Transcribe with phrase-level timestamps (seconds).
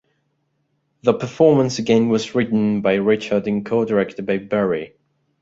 [1.03, 4.95] The performance again was written by Richard and co directed by Berry.